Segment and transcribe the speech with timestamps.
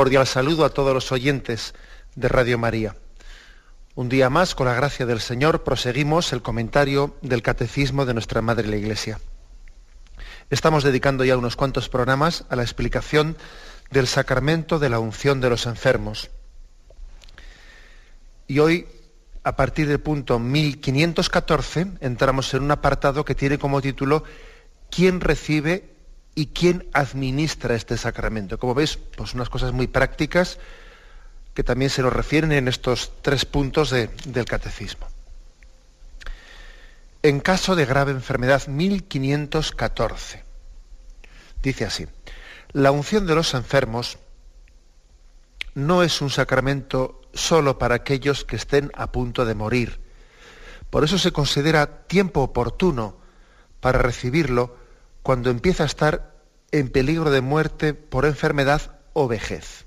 [0.00, 1.74] Cordial saludo a todos los oyentes
[2.14, 2.96] de Radio María.
[3.94, 8.40] Un día más, con la gracia del Señor, proseguimos el comentario del Catecismo de nuestra
[8.40, 9.20] Madre la Iglesia.
[10.48, 13.36] Estamos dedicando ya unos cuantos programas a la explicación
[13.90, 16.30] del sacramento de la unción de los enfermos.
[18.48, 18.86] Y hoy,
[19.44, 24.24] a partir del punto 1514, entramos en un apartado que tiene como título
[24.90, 25.89] ¿Quién recibe
[26.40, 28.58] y quién administra este sacramento.
[28.58, 30.56] Como veis, pues unas cosas muy prácticas
[31.52, 35.06] que también se nos refieren en estos tres puntos del catecismo.
[37.22, 40.42] En caso de grave enfermedad 1514,
[41.62, 42.06] dice así,
[42.72, 44.16] la unción de los enfermos
[45.74, 50.00] no es un sacramento solo para aquellos que estén a punto de morir.
[50.88, 53.18] Por eso se considera tiempo oportuno
[53.80, 54.80] para recibirlo
[55.22, 56.29] cuando empieza a estar
[56.72, 59.86] en peligro de muerte por enfermedad o vejez.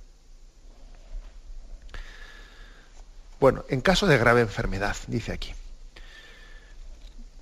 [3.40, 5.54] Bueno, en caso de grave enfermedad, dice aquí.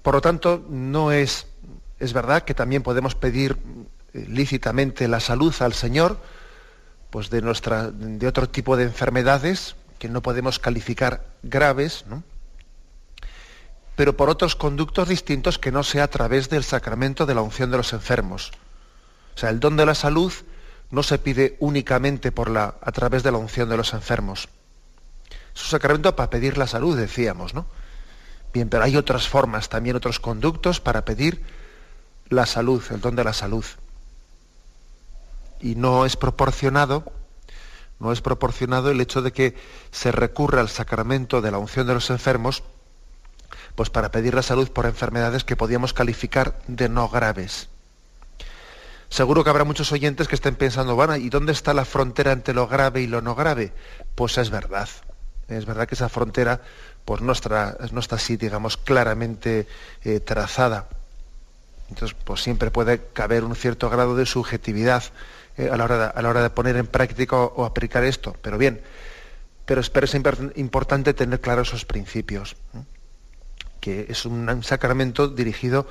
[0.01, 1.47] Por lo tanto, no es,
[1.99, 3.57] es verdad que también podemos pedir
[4.13, 6.17] eh, lícitamente la salud al Señor,
[7.11, 12.23] pues de, nuestra, de otro tipo de enfermedades que no podemos calificar graves, ¿no?
[13.95, 17.69] pero por otros conductos distintos que no sea a través del sacramento de la unción
[17.69, 18.51] de los enfermos.
[19.35, 20.33] O sea, el don de la salud
[20.89, 24.49] no se pide únicamente por la, a través de la unción de los enfermos.
[25.55, 27.65] Es un sacramento para pedir la salud, decíamos, ¿no?
[28.53, 31.41] Bien, pero hay otras formas, también otros conductos para pedir
[32.29, 33.65] la salud, el don de la salud.
[35.61, 37.11] Y no es proporcionado,
[37.99, 39.55] no es proporcionado el hecho de que
[39.91, 42.63] se recurra al sacramento de la unción de los enfermos
[43.75, 47.69] pues para pedir la salud por enfermedades que podíamos calificar de no graves.
[49.11, 52.53] Seguro que habrá muchos oyentes que estén pensando, bueno, ¿y dónde está la frontera entre
[52.53, 53.73] lo grave y lo no grave?
[54.15, 54.87] Pues es verdad.
[55.49, 56.61] Es verdad que esa frontera
[57.03, 59.67] pues no está, no está así, digamos, claramente
[60.05, 60.87] eh, trazada.
[61.89, 65.03] Entonces, pues siempre puede caber un cierto grado de subjetividad
[65.57, 68.33] eh, a, la hora de, a, la hora de, poner en práctica o, aplicar esto.
[68.41, 68.79] Pero bien,
[69.65, 70.15] pero, pero es
[70.55, 72.55] importante tener claros esos principios
[73.81, 75.85] que es un sacramento dirigido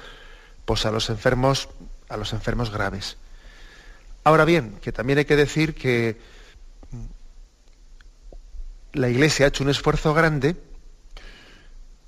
[0.64, 1.68] pues, a los enfermos,
[2.10, 3.16] a los enfermos graves.
[4.24, 6.18] Ahora bien, que también hay que decir que
[8.92, 10.56] la Iglesia ha hecho un esfuerzo grande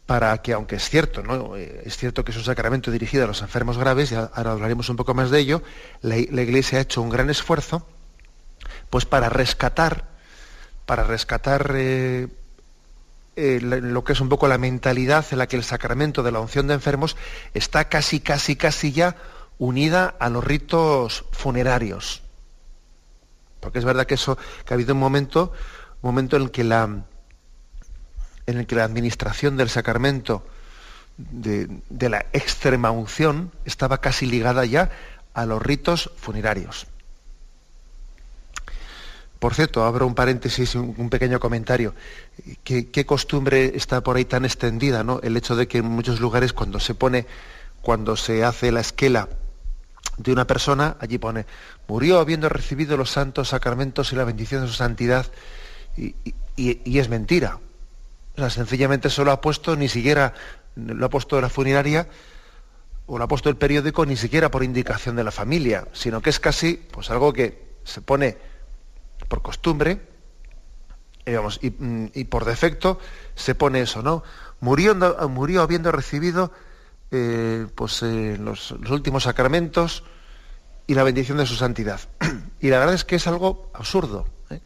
[0.06, 1.56] para que, aunque es cierto, ¿no?
[1.56, 4.88] Eh, es cierto que es un sacramento dirigido a los enfermos graves, y ahora hablaremos
[4.88, 5.62] un poco más de ello,
[6.02, 7.86] la, Iglesia ha hecho un gran esfuerzo
[8.90, 10.08] pues para rescatar,
[10.84, 12.28] para rescatar eh,
[13.36, 16.40] eh, lo que es un poco la mentalidad en la que el sacramento de la
[16.40, 17.16] unción de enfermos
[17.54, 19.16] está casi, casi, casi ya
[19.62, 22.20] unida a los ritos funerarios.
[23.60, 25.52] Porque es verdad que eso, que ha habido un momento,
[26.02, 27.04] un momento en el que la,
[28.46, 30.44] en el que la administración del sacramento
[31.16, 34.90] de, la extrema unción estaba casi ligada ya
[35.32, 36.88] a los ritos funerarios.
[39.38, 41.94] Por cierto, abro un paréntesis, un, pequeño comentario.
[42.64, 45.20] ¿Qué, ¿Qué, costumbre está por ahí tan extendida, ¿no?
[45.22, 47.26] El hecho de que en muchos lugares cuando se pone,
[47.80, 49.28] cuando se hace la esquela
[50.22, 51.46] de una persona, allí pone,
[51.88, 55.26] murió habiendo recibido los santos sacramentos y la bendición de su santidad,
[55.96, 56.14] y,
[56.56, 57.58] y, es mentira.
[58.36, 60.34] O sea, sencillamente solo ha puesto, ni siquiera
[60.76, 62.08] lo ha puesto la funeraria,
[63.06, 66.30] o lo ha puesto el periódico, ni siquiera por indicación de la familia, sino que
[66.30, 68.38] es casi pues algo que se pone
[69.28, 70.00] por costumbre,
[71.26, 72.98] y, mm, y, por defecto
[73.34, 74.22] se pone eso, ¿no?
[74.60, 74.94] Murió,
[75.28, 76.52] murió habiendo recibido
[77.14, 80.02] eh, pues, eh, los, últimos sacramentos
[80.86, 82.00] y la bendición de su santidad.
[82.60, 84.60] y la verdad es que es algo absurdo, ¿eh?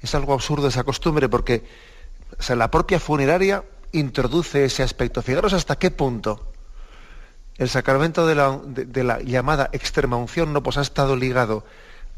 [0.00, 1.64] es algo absurdo esa costumbre porque
[2.48, 5.22] la propia funeraria introduce ese aspecto.
[5.22, 6.52] Fijaros hasta qué punto
[7.58, 11.64] el sacramento de la, de, la llamada extrema unción no pues, ha estado ligado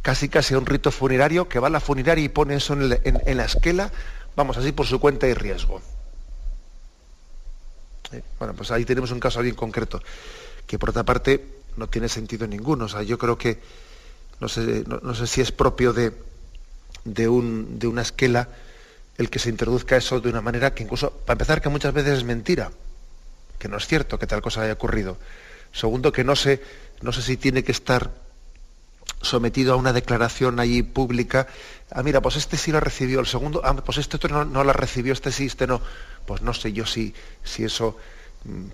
[0.00, 3.36] casi casi a un rito funerario, que va a la funeraria y pone eso en
[3.36, 3.90] la esquela,
[4.36, 5.80] vamos así por su cuenta y riesgo.
[8.12, 8.22] ¿Eh?
[8.38, 10.02] Bueno, pues ahí tenemos un caso bien concreto,
[10.66, 12.86] que por otra parte no tiene sentido ninguno.
[12.86, 13.60] O sea, yo creo que,
[14.40, 16.12] no sé, no, sé si es propio de,
[17.04, 18.48] de, un, de una esquela
[19.16, 22.18] el que se introduzca eso de una manera que incluso, para empezar, que muchas veces
[22.18, 22.72] es mentira,
[23.58, 25.18] que no es cierto que tal cosa haya ocurrido.
[25.72, 26.62] Segundo, que no sé,
[27.00, 28.10] no sé si tiene que estar
[29.22, 31.46] sometido a una declaración allí pública.
[31.90, 34.64] Ah, mira, pues este sí la recibió, el segundo, ah, pues este otro no, no
[34.64, 35.80] la recibió, este sí, este no.
[36.26, 37.96] Pues no sé yo si, si eso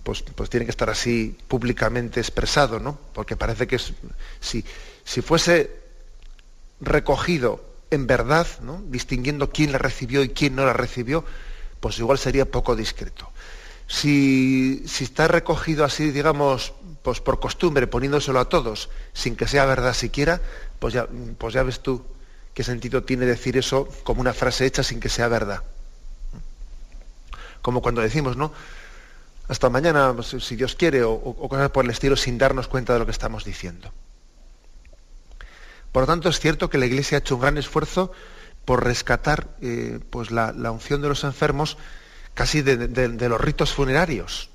[0.02, 2.98] pues, pues tiene que estar así públicamente expresado, ¿no?
[3.12, 3.78] Porque parece que
[4.40, 4.64] si,
[5.04, 5.70] si fuese
[6.80, 8.82] recogido en verdad, ¿no?
[8.86, 11.24] distinguiendo quién la recibió y quién no la recibió,
[11.80, 13.30] pues igual sería poco discreto.
[13.86, 19.64] Si, si está recogido así, digamos, pues por costumbre, poniéndoselo a todos, sin que sea
[19.64, 20.40] verdad siquiera,
[20.78, 21.08] pues ya,
[21.38, 22.04] pues ya ves tú
[22.54, 25.62] qué sentido tiene decir eso como una frase hecha sin que sea verdad.
[27.62, 28.52] Como cuando decimos, ¿no?
[29.50, 31.18] Hasta mañana, si Dios quiere, o,
[31.48, 33.92] cosas por el estilo, sin darnos cuenta de lo que estamos diciendo.
[35.90, 38.12] Por lo tanto, es cierto que la Iglesia ha hecho un gran esfuerzo
[38.64, 41.78] por rescatar eh, pues la, unción de los enfermos
[42.32, 44.50] casi de, los ritos funerarios.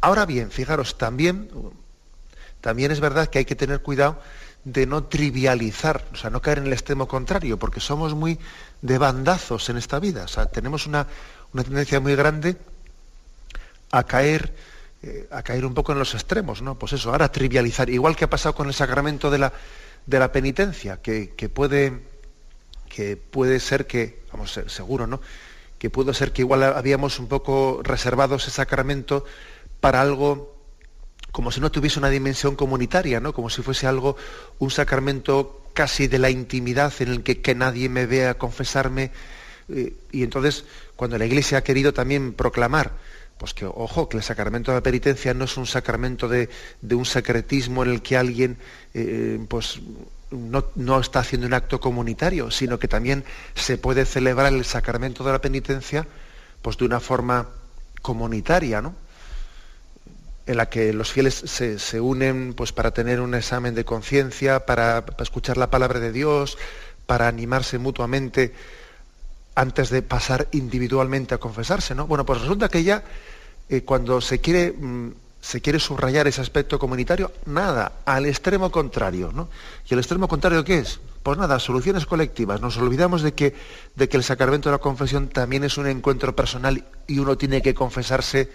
[0.00, 1.50] Ahora bien, fijaros, también,
[2.60, 4.20] también es verdad que hay que tener cuidado
[4.62, 8.38] de no trivializar, o sea, no caer en el extremo contrario, porque somos muy
[8.82, 10.22] de bandazos en esta vida.
[10.22, 11.08] O sea, tenemos una,
[11.52, 12.56] tendencia muy grande
[13.92, 14.52] a caer,
[15.02, 16.78] eh, a caer un poco en los extremos, ¿no?
[16.78, 19.52] Pues eso, ahora trivializar, igual que ha pasado con el sacramento de la,
[20.06, 22.00] de la penitencia, que, puede,
[22.88, 25.20] que puede ser que, vamos, seguro, ¿no?
[25.78, 29.24] Que puede ser que igual habíamos un poco reservado ese sacramento
[29.80, 30.56] para algo
[31.32, 33.32] como si no tuviese una dimensión comunitaria, ¿no?
[33.32, 34.16] Como si fuese algo,
[34.58, 39.12] un sacramento casi de la intimidad en el que, que nadie me vea confesarme.
[39.70, 42.92] Eh, y entonces, cuando la Iglesia ha querido también proclamar
[43.42, 46.48] pues que, ojo, que el sacramento de la penitencia no es un sacramento de,
[46.92, 48.56] un secretismo en el que alguien
[48.94, 49.80] eh, pues,
[50.30, 53.24] no, está haciendo un acto comunitario, sino que también
[53.56, 56.06] se puede celebrar el sacramento de la penitencia
[56.62, 57.48] pues, de una forma
[58.00, 58.94] comunitaria, ¿no?
[60.46, 65.04] en la que los fieles se, unen pues, para tener un examen de conciencia, para
[65.18, 66.58] escuchar la palabra de Dios,
[67.06, 68.54] para animarse mutuamente
[69.54, 72.06] antes de pasar individualmente a confesarse, ¿no?
[72.06, 73.02] Bueno, pues resulta que ya
[73.68, 79.30] eh, cuando se quiere, mm, se quiere subrayar ese aspecto comunitario, nada, al extremo contrario,
[79.34, 79.48] ¿no?
[79.88, 81.00] ¿Y el extremo contrario qué es?
[81.22, 82.60] Pues nada, soluciones colectivas.
[82.60, 83.54] Nos olvidamos de que,
[83.94, 87.62] de que el sacramento de la confesión también es un encuentro personal y uno tiene
[87.62, 88.50] que confesarse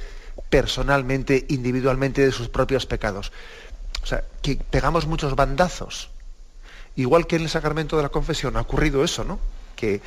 [0.49, 3.31] personalmente, individualmente de sus propios pecados.
[4.03, 6.09] O sea, que pegamos muchos bandazos.
[6.95, 9.39] Igual que en el sacramento de la confesión ha ocurrido eso, ¿no?
[9.75, 10.01] Que,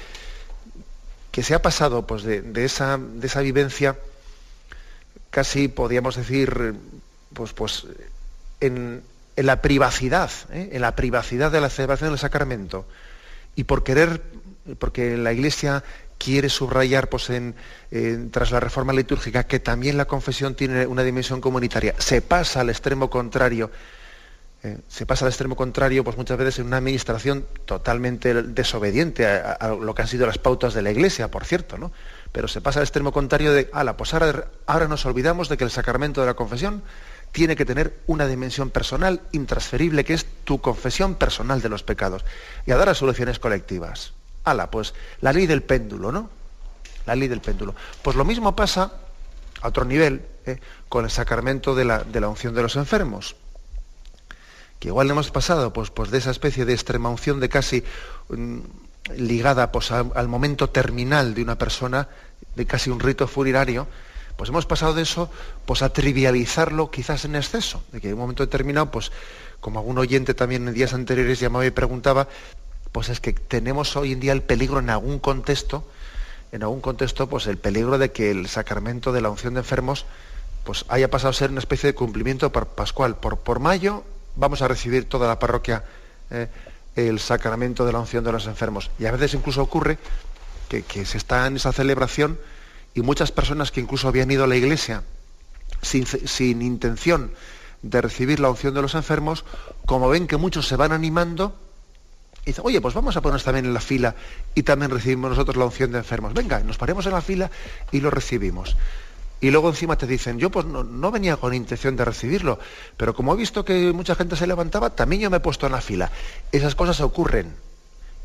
[1.31, 3.97] que se ha pasado pues, de, esa, vivencia
[5.31, 6.75] casi, podríamos decir,
[7.33, 7.87] pues, pues
[8.61, 9.03] en,
[9.37, 10.71] la privacidad, ¿eh?
[10.73, 12.87] en la privacidad de la celebración del sacramento.
[13.55, 14.23] Y por querer,
[14.79, 15.85] porque la Iglesia
[16.19, 17.31] quiere subrayar pues,
[18.31, 22.69] tras la reforma litúrgica que también la confesión tiene una dimensión comunitaria, se pasa al
[22.71, 23.71] extremo contrario
[24.63, 29.69] eh, se pasa al extremo contrario, pues muchas veces en una administración totalmente desobediente a,
[29.81, 31.93] lo que han sido las pautas de la Iglesia, por cierto, ¿no?
[32.31, 35.65] Pero se pasa al extremo contrario de, ala, pues ahora, ahora nos olvidamos de que
[35.65, 36.83] el sacramento de la confesión
[37.33, 42.27] tiene que tener una dimensión personal intransferible, que es tu confesión personal de los pecados,
[42.67, 44.13] y a dar a soluciones colectivas.
[44.45, 46.29] Ala, pues la ley del péndulo, ¿no?
[47.07, 47.75] La ley del péndulo.
[48.03, 48.93] Pues lo mismo pasa
[49.63, 50.59] a otro nivel ¿eh?
[50.91, 53.37] con el sacramento de la, de la unción de los enfermos
[54.81, 57.85] que igual hemos pasado pues, pues de esa especie de extrema unción de casi
[58.31, 58.59] mm,
[59.17, 62.09] ligada pues, al momento terminal de una persona,
[62.57, 63.87] de casi un rito funerario,
[64.37, 65.31] pues hemos pasado de eso
[65.67, 69.13] pues, a trivializarlo quizás en exceso, de que en un momento determinado, pues
[69.61, 72.27] como algún oyente también en días anteriores llamaba y preguntaba,
[72.91, 75.85] pues es que tenemos hoy en día el peligro en algún contexto,
[76.53, 80.07] en algún contexto, pues el peligro de que el sacramento de la unción de enfermos
[80.65, 83.17] pues haya pasado a ser una especie de cumplimiento pascual.
[83.17, 84.05] Por, por mayo
[84.37, 85.85] vamos a recibir toda la parroquia
[86.31, 86.49] eh,
[86.97, 88.91] el sacramento de la unción de los enfermos.
[88.99, 89.99] Y a veces incluso ocurre
[90.69, 92.39] que, se está en esa celebración
[92.95, 95.03] y muchas personas que incluso habían ido a la iglesia
[95.83, 97.33] sin, intención
[97.83, 99.45] de recibir la unción de los enfermos,
[99.87, 101.57] como ven que muchos se van animando,
[102.45, 104.15] dicen, oye, pues vamos a ponernos también en la fila
[104.55, 106.35] y también recibimos nosotros la unción de enfermos.
[106.35, 107.51] Venga, nos paremos en la fila
[107.91, 108.77] y lo recibimos
[109.41, 112.59] y luego encima te dicen, yo pues no, venía con intención de recibirlo,
[112.97, 115.73] pero como he visto que mucha gente se levantaba, también yo me he puesto en
[115.73, 116.11] la fila.
[116.53, 117.55] Esas cosas ocurren.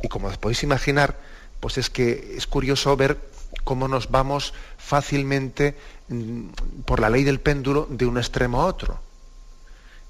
[0.01, 1.15] Y como podéis imaginar,
[1.61, 3.17] pues es que es curioso ver
[3.63, 5.77] cómo nos vamos fácilmente
[6.09, 6.47] mm,
[6.85, 8.99] por la ley del péndulo de un extremo a otro.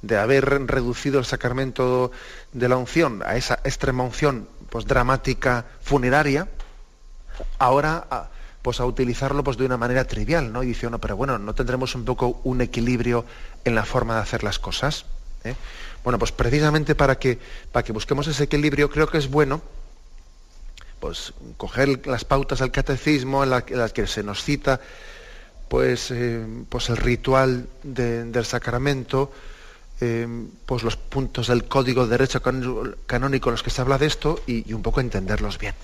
[0.01, 2.11] De haber reducido el sacramento
[2.51, 6.47] de la unción a esa extrema unción pues, dramática funeraria,
[7.59, 8.29] ahora a,
[8.65, 10.63] pues, a utilizarlo pues, de una manera trivial, ¿no?
[10.63, 13.23] Y dice uno, pero bueno, ¿no tendremos un poco un equilibrio
[13.63, 15.05] en la forma de hacer las cosas?
[15.43, 15.53] ¿Eh?
[16.03, 17.37] Bueno, pues precisamente para que,
[17.71, 19.61] para que busquemos ese equilibrio, creo que es bueno
[20.99, 24.81] pues coger las pautas del catecismo en, las que se nos cita
[25.69, 29.31] pues, eh, pues el ritual del sacramento,
[30.01, 30.27] eh,
[30.65, 32.41] pues los puntos del código de derecho
[33.05, 35.75] canónico en los que se habla de esto y, un poco entenderlos bien.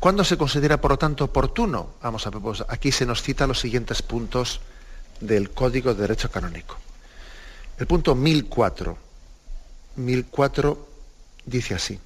[0.00, 1.90] ¿Cuándo se considera, por lo tanto, oportuno?
[2.02, 4.60] Vamos a ver, aquí se nos cita los siguientes puntos
[5.20, 6.78] del Código de Derecho Canónico.
[7.78, 8.96] El punto 1004.
[9.96, 10.88] 1004
[11.44, 12.00] dice así.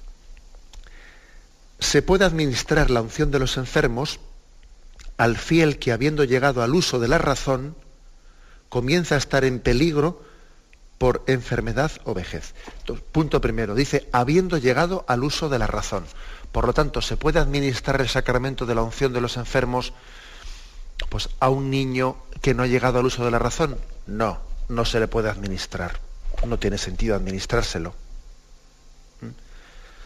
[1.79, 4.19] Se puede administrar la unción de los enfermos
[5.15, 7.77] al fiel que habiendo llegado al uso de la razón,
[8.67, 10.21] comienza a estar en peligro
[10.97, 12.53] por enfermedad o vejez.
[13.13, 16.05] punto primero, dice, habiendo llegado al uso de la razón.
[16.55, 19.91] Por lo tanto, ¿se puede administrar el sacramento de la unción de los enfermos
[21.09, 23.77] pues, a un niño que no ha llegado al uso de la razón?
[24.07, 25.99] No, no se le puede administrar.
[26.47, 27.93] No tiene sentido administrárselo.
[29.19, 29.31] ¿Mm?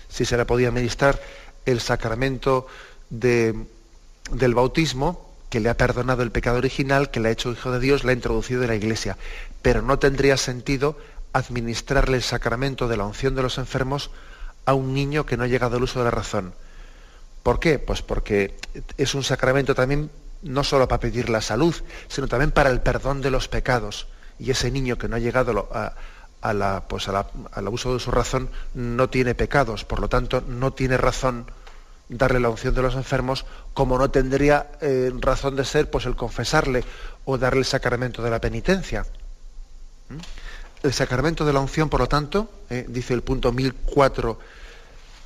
[0.10, 1.22] Si se le podía administrar
[1.68, 2.65] el sacramento
[3.12, 3.53] de,
[4.32, 7.79] del bautismo, que le ha perdonado el pecado original, que le ha hecho hijo de
[7.79, 9.20] Dios, le ha introducido en la iglesia.
[9.62, 10.98] Pero no tendría sentido
[11.32, 14.10] administrarle el sacramento de la unción de los enfermos
[14.66, 16.54] a un niño que no ha llegado al uso de la razón.
[17.44, 17.80] ¿Por qué?
[17.80, 18.58] Pues porque
[18.98, 20.12] es un sacramento también
[20.42, 21.75] no solo para pedir la salud,
[22.08, 24.08] sino también para el perdón de los pecados.
[24.38, 28.50] Y ese niño que no ha llegado a, la, pues al uso de su razón
[28.74, 31.46] no tiene pecados, por lo tanto no tiene razón
[32.08, 36.16] darle la unción de los enfermos, como no tendría eh, razón de ser pues el
[36.16, 36.84] confesarle
[37.25, 39.06] o darle el sacramento de la penitencia.
[40.10, 40.18] ¿Mm?
[40.81, 44.39] El sacramento de la unción, por lo tanto, eh, dice el punto 1004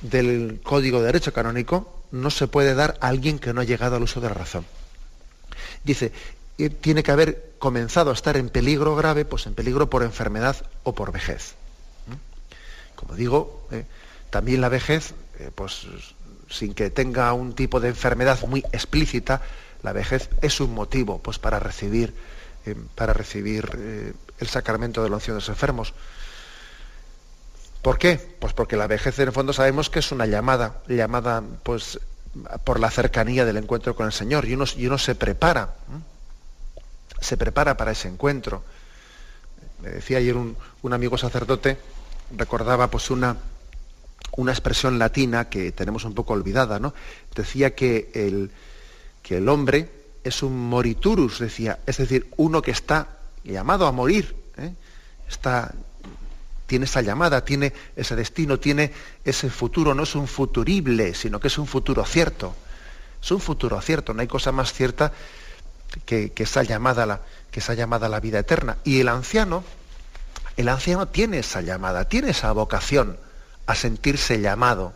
[0.00, 3.96] del Código de Derecho Canónico, no se puede dar a alguien que no ha llegado
[3.96, 4.66] al uso de la razón.
[5.84, 6.12] Dice,
[6.58, 10.56] eh, tiene que haber comenzado a estar en peligro grave, pues en peligro por enfermedad
[10.82, 11.54] o por vejez.
[12.96, 13.68] Como digo,
[14.30, 15.14] también la vejez,
[15.54, 15.86] pues
[16.48, 19.42] sin que tenga un tipo de enfermedad muy explícita,
[19.82, 22.14] la vejez es un motivo pues, para recibir,
[22.66, 25.94] eh, para recibir eh, el sacramento de la unción de los enfermos.
[27.82, 28.16] ¿Por qué?
[28.38, 32.00] Pues porque la vejez en el fondo sabemos que es una llamada, llamada pues,
[32.64, 35.74] por la cercanía del encuentro con el Señor, y uno, se prepara,
[37.20, 38.64] se prepara para ese encuentro.
[39.82, 41.76] Me decía ayer un, un amigo sacerdote,
[42.34, 43.36] recordaba pues una,
[44.36, 46.94] una expresión latina que tenemos un poco olvidada, ¿no?
[47.34, 48.50] Decía que el,
[49.22, 49.90] que el hombre
[50.24, 53.08] es un moriturus, decía, es decir, uno que está
[53.44, 54.72] llamado a morir, ¿eh?
[55.28, 55.72] está,
[56.66, 58.90] tiene esa llamada, tiene ese destino, tiene
[59.24, 62.54] ese futuro, no es un futurible, sino que es un futuro cierto.
[63.22, 65.12] Es un futuro cierto, no hay cosa más cierta
[66.04, 68.78] que, que, esa llamada la, que esa llamada a la vida eterna.
[68.82, 69.62] Y el anciano,
[70.56, 73.18] el anciano tiene esa llamada, tiene esa vocación
[73.66, 74.92] a sentirse llamado.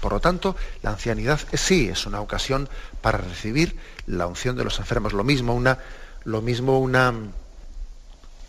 [0.00, 2.68] Por lo tanto, la ancianidad sí es una ocasión
[3.00, 3.76] para recibir
[4.06, 5.12] la unción de los enfermos.
[5.12, 5.78] Lo mismo una,
[6.24, 7.14] lo mismo una,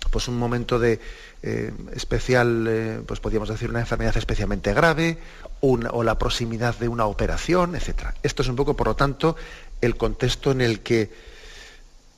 [0.10, 1.00] pues un momento de
[1.43, 5.17] eh, especial, eh, pues podríamos decir una enfermedad especialmente grave,
[5.62, 8.15] o la proximidad de una operación, etc.
[8.24, 9.36] Esto es un poco, por lo tanto,
[9.79, 11.12] el contexto en el que,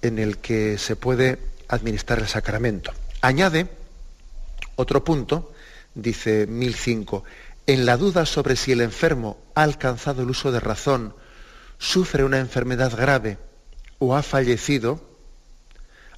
[0.01, 2.91] en el que se puede administrar el sacramento.
[3.21, 3.67] Añade
[4.75, 5.51] otro punto
[5.95, 7.23] dice 1005,
[7.67, 11.15] en la duda sobre si el enfermo ha alcanzado el uso de razón,
[11.77, 13.37] sufre una enfermedad grave
[13.99, 15.01] o ha fallecido,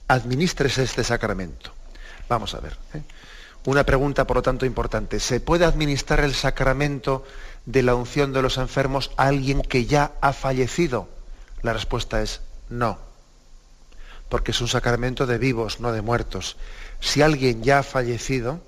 [0.07, 1.71] administres este sacramento.
[2.27, 2.77] Vamos a ver.
[2.93, 3.03] ¿eh?
[3.65, 5.19] Una pregunta, por lo tanto, importante.
[5.19, 7.23] ¿Se puede administrar el sacramento
[7.65, 11.09] de la unción de los enfermos a alguien que ya ha fallecido?
[11.61, 12.99] La respuesta es no,
[14.29, 16.57] porque es un sacramento de vivos, no de muertos.
[16.99, 18.61] Si alguien ya ha fallecido,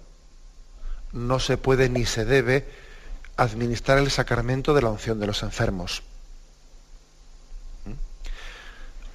[1.13, 2.65] no se puede ni se debe
[3.37, 6.03] administrar el sacramento de la unción de los enfermos.
[7.85, 7.91] ¿Mm?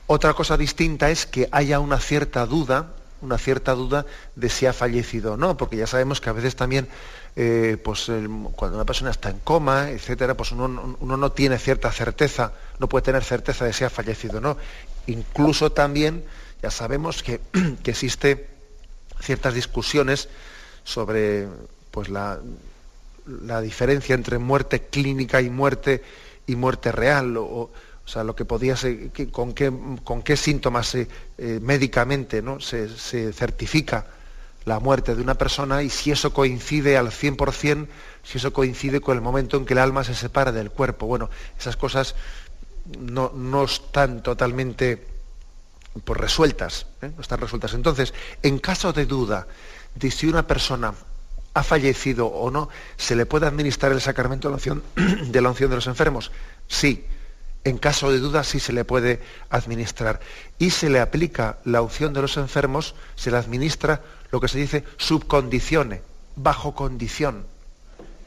[0.07, 4.07] Otra cosa distinta es que haya una cierta duda, una cierta duda
[4.37, 6.89] de si ha fallecido o no, porque ya sabemos que a veces también,
[7.37, 8.07] eh, pues,
[8.57, 13.05] cuando una persona está en coma, etcétera, pues uno, no tiene cierta certeza, no puede
[13.05, 14.57] tener certeza de si ha fallecido o no.
[15.07, 16.25] Incluso también
[16.63, 17.41] ya sabemos que,
[17.83, 18.49] que existe
[19.21, 20.29] ciertas discusiones
[20.85, 21.47] sobre
[21.93, 22.41] pues la,
[23.61, 26.03] diferencia entre muerte clínica y muerte
[26.47, 27.71] y muerte real, o,
[28.05, 29.73] sea, lo que podía ser, con, qué,
[30.03, 31.07] con qué síntomas se,
[31.39, 32.59] eh, médicamente ¿no?
[32.59, 32.89] se,
[33.33, 34.07] certifica
[34.65, 37.87] la muerte de una persona y si eso coincide al 100%,
[38.25, 41.07] si eso coincide con el momento en que el alma se separa del cuerpo.
[41.07, 42.15] Bueno, esas cosas
[42.99, 45.07] no, no están totalmente
[46.05, 47.11] pues, resueltas, ¿eh?
[47.15, 47.75] no están resueltas.
[47.75, 49.47] Entonces, en caso de duda
[49.95, 50.95] de si una persona
[51.55, 54.51] ha fallecido o no, ¿se le puede administrar el sacramento
[54.97, 56.33] de la unción de, los enfermos?
[56.69, 57.07] Sí.
[57.65, 60.19] En caso de duda sí se le puede administrar.
[60.59, 64.59] Y se le aplica la unción de los enfermos, se le administra lo que se
[64.59, 66.03] dice subcondicione,
[66.35, 67.47] bajo condición.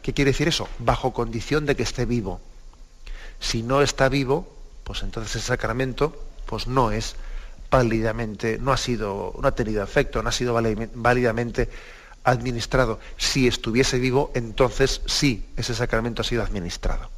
[0.01, 0.70] ¿Qué quiere decir eso?
[0.79, 2.39] Bajo condición de que esté vivo.
[3.39, 4.55] Si no está vivo,
[4.86, 6.15] pues entonces el sacramento
[6.46, 7.15] pues no es
[7.70, 10.53] válidamente, no ha sido, no ha tenido efecto, no ha sido
[10.94, 11.70] válidamente
[12.25, 13.00] administrado.
[13.17, 17.10] Si estuviese vivo, entonces sí, ese sacramento ha sido administrado.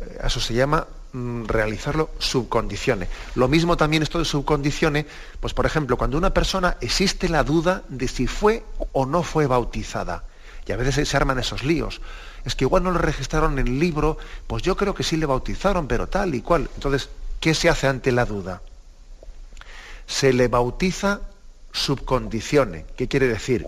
[0.00, 3.08] Eh, eso se llama mm, realizarlo subcondiciones.
[3.34, 5.06] Lo mismo también esto de subcondiciones,
[5.40, 9.46] pues por ejemplo, cuando una persona existe la duda de si fue o no fue
[9.46, 10.24] bautizada.
[10.66, 12.00] Y a veces se arman esos líos.
[12.44, 15.26] Es que igual no lo registraron en el libro, pues yo creo que sí le
[15.26, 16.68] bautizaron, pero tal y cual.
[16.74, 17.08] Entonces,
[17.40, 18.62] ¿qué se hace ante la duda?
[20.06, 21.20] Se le bautiza
[21.74, 22.86] subcondicione.
[22.96, 23.66] ¿Qué quiere decir?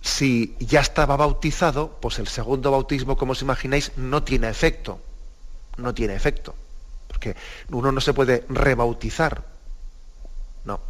[0.00, 5.00] Si ya estaba bautizado, pues el segundo bautismo, como os imagináis, no tiene efecto.
[5.76, 6.54] No tiene efecto.
[7.06, 7.36] Porque
[7.70, 9.44] uno no se puede rebautizar.
[10.64, 10.80] No.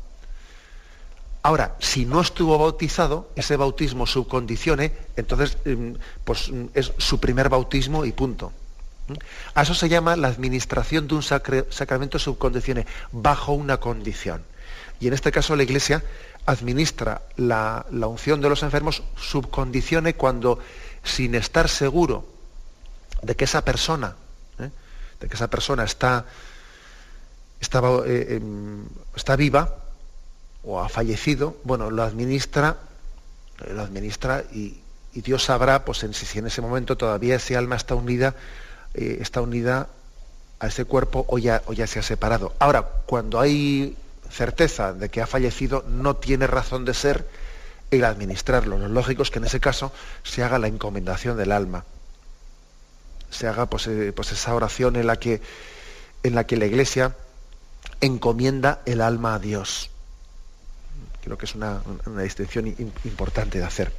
[1.42, 5.92] Ahora, si no estuvo bautizado, ese bautismo subcondicione, entonces mm,
[6.24, 8.52] pues, mm, es su primer bautismo y punto.
[9.54, 14.42] A eso se llama la administración de un sacramento subcondicione, bajo una condición.
[14.98, 16.02] Y en este caso la Iglesia
[16.46, 20.60] administra la, unción de los enfermos subcondicione cuando,
[21.02, 22.24] sin estar seguro
[23.22, 24.14] de que esa persona,
[24.60, 24.70] ¿eh?
[25.20, 26.24] de que esa persona está,
[27.60, 29.76] eh, em, está, viva
[30.62, 32.76] o ha fallecido, bueno, lo administra,
[33.68, 34.82] lo administra y,
[35.16, 38.34] Dios sabrá, pues en, si en ese momento todavía ese alma está unida,
[38.92, 39.88] eh, está unida
[40.60, 42.52] a ese cuerpo o ya, o ya se ha separado.
[42.58, 43.96] Ahora, cuando hay
[44.30, 47.26] certeza de que ha fallecido, no tiene razón de ser
[47.90, 48.78] el administrarlo.
[48.78, 51.84] Lo lógico es que en ese caso se haga la encomendación del alma.
[53.30, 55.40] Se haga pues, eh, pues esa oración en la, que,
[56.22, 57.16] en la que la Iglesia
[58.00, 59.90] encomienda el alma a Dios.
[61.22, 61.82] Creo que es una,
[62.22, 62.68] distinción
[63.04, 63.92] importante de hacer.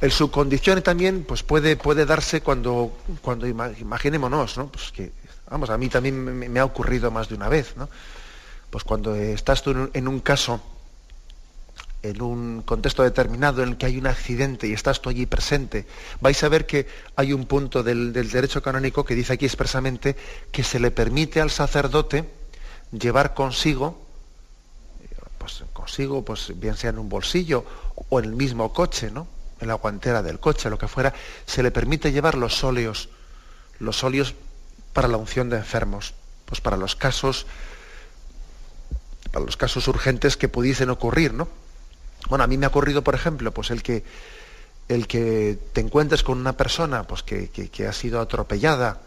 [0.00, 4.68] El subcondición también pues puede, puede darse cuando, cuando imaginémonos, ¿no?
[4.68, 5.12] Pues que,
[5.50, 7.88] vamos, a mí también me, me ha ocurrido más de una vez, ¿no?
[8.70, 10.60] Pues cuando estás tú en un caso,
[12.04, 15.86] en un contexto determinado en el que hay un accidente y estás tú allí presente,
[16.20, 20.16] vais a ver que hay un punto del, derecho canónico que dice aquí expresamente
[20.52, 22.28] que se le permite al sacerdote
[22.92, 23.98] llevar consigo,
[25.38, 27.64] pues consigo, pues bien sea en un bolsillo
[28.08, 29.26] o en el mismo coche, ¿no?
[29.60, 31.14] En la guantera del coche, lo que fuera,
[31.46, 33.08] se le permite llevar los óleos,
[33.78, 34.34] los óleos
[34.92, 36.12] para la unción de enfermos,
[36.44, 37.46] pues para los casos
[39.34, 41.48] para los casos urgentes que pudiesen ocurrir, ¿no?
[42.28, 44.04] Bueno, a mí me ha ocurrido, por ejemplo, pues el que,
[44.86, 47.50] el que te encuentres con una persona pues que,
[47.88, 49.00] ha sido atropellada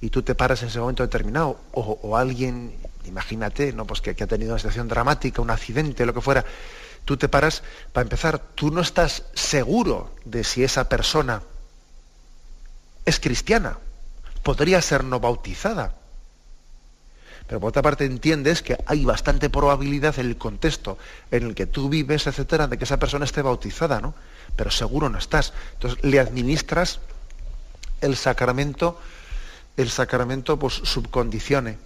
[0.00, 3.86] y tú te paras en ese momento determinado, o, alguien, imagínate, ¿no?
[3.86, 6.46] pues que, que ha tenido una situación dramática, un accidente, lo que fuera,
[7.04, 11.42] tú te paras, para empezar, tú no estás seguro de si esa persona
[13.04, 13.76] es cristiana,
[14.42, 15.94] podría ser no bautizada.
[17.46, 20.96] Pero por otra parte entiendes que hay bastante probabilidad en el contexto
[21.30, 24.14] en el que tú vives, etcétera, de que esa persona esté bautizada, ¿no?
[24.56, 25.52] Pero seguro no estás.
[25.74, 27.00] Entonces le administras
[28.00, 28.98] el sacramento,
[29.76, 31.78] el sacramento pues subcondicione.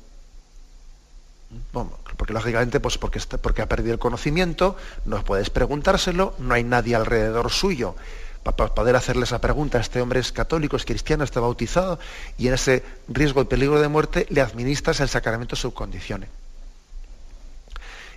[2.17, 6.95] porque lógicamente, pues porque, porque ha perdido el conocimiento, no puedes preguntárselo, no hay nadie
[6.95, 7.97] alrededor suyo
[8.43, 11.99] para poder hacerle esa pregunta, este hombre es católico, es cristiano, está bautizado,
[12.39, 16.29] y en ese riesgo y peligro de muerte le administras el sacramento subcondiciones.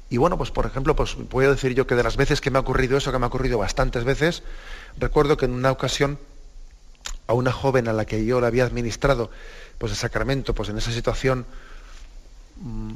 [0.10, 2.58] Y bueno, pues por ejemplo, pues puedo decir yo que de las veces que me
[2.58, 4.44] ha ocurrido eso, que me ha ocurrido bastantes veces,
[4.98, 6.20] recuerdo que en una ocasión
[7.28, 9.32] a una joven a la que yo le había administrado
[9.78, 11.46] pues el sacramento, pues en esa situación,
[12.58, 12.92] mm,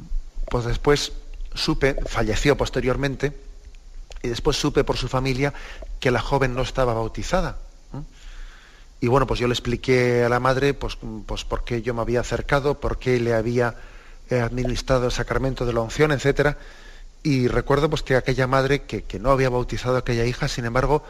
[0.50, 1.12] pues después
[1.54, 3.32] supe, falleció posteriormente,
[4.22, 5.54] y después supe por su familia
[6.00, 7.58] que la joven no estaba bautizada.
[9.00, 12.00] Y bueno, pues yo le expliqué a la madre pues, pues por qué yo me
[12.00, 13.74] había acercado, por qué le había
[14.30, 16.56] eh, administrado el sacramento de la unción, etc.
[17.22, 21.02] Y recuerdo pues que aquella madre que, no había bautizado a aquella hija, sin embargo,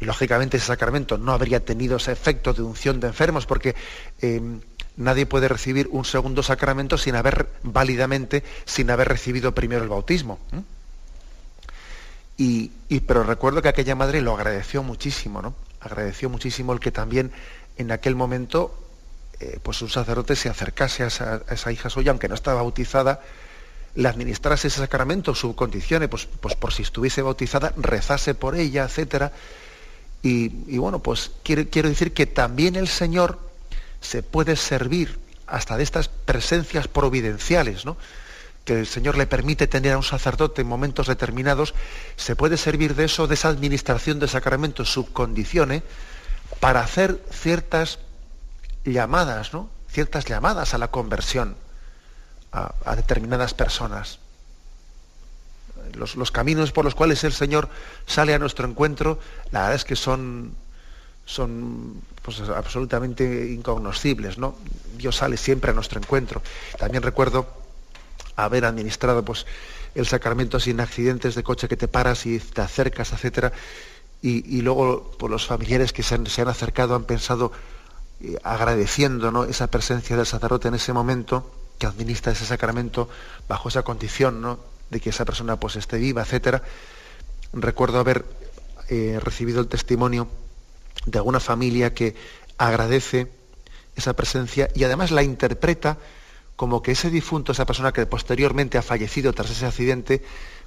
[0.00, 3.74] lógicamente ese sacramento no habría tenido ese efecto de unción de enfermos, porque
[4.20, 4.60] em,
[4.96, 10.38] nadie puede recibir un segundo sacramento sin haber válidamente, sin haber recibido primero el bautismo.
[12.36, 12.70] Y,
[13.06, 15.54] pero recuerdo que aquella madre lo agradeció muchísimo, ¿no?
[15.80, 17.32] Agradeció muchísimo el que también
[17.76, 18.74] en aquel momento
[19.40, 23.20] eh, pues un sacerdote se acercase a esa, hija suya, aunque no estaba bautizada,
[23.94, 28.84] le administrase ese sacramento, su condición, pues, pues por si estuviese bautizada, rezase por ella,
[28.84, 29.32] etcétera.
[30.22, 33.40] Y, bueno, pues quiero, quiero decir que también el Señor
[34.00, 35.18] se puede servir
[35.48, 37.96] hasta de estas presencias providenciales, ¿no?
[38.64, 41.74] Que el Señor le permite tener a un sacerdote en momentos determinados,
[42.16, 45.82] se puede servir de eso, de esa administración de sacramentos subcondiciones,
[46.60, 47.98] para hacer ciertas
[48.84, 49.68] llamadas, ¿no?
[49.88, 51.56] Ciertas llamadas a la conversión
[52.52, 54.18] a, determinadas personas.
[55.94, 57.68] Los, caminos por los cuales el Señor
[58.06, 59.18] sale a nuestro encuentro,
[59.50, 60.54] la verdad es que son,
[61.26, 64.56] son pues, absolutamente incognoscibles, ¿no?
[64.96, 66.42] Dios sale siempre a nuestro encuentro.
[66.78, 67.61] También recuerdo
[68.36, 69.46] haber administrado pues,
[69.94, 73.52] el sacramento sin accidentes de coche que te paras y te acercas, etcétera,
[74.24, 77.50] y, luego por pues, los familiares que se han, acercado han pensado,
[78.44, 83.08] agradeciendo esa presencia del sacerdote en ese momento, que administra ese sacramento
[83.48, 84.58] bajo esa condición
[84.90, 86.62] de que esa persona pues, esté viva, etc.
[87.52, 88.24] Recuerdo haber
[88.88, 90.28] eh, recibido el testimonio
[91.06, 92.14] de alguna familia que
[92.58, 93.26] agradece
[93.96, 95.98] esa presencia y además la interpreta
[96.56, 100.22] como que ese difunto, esa persona que posteriormente ha fallecido tras ese accidente,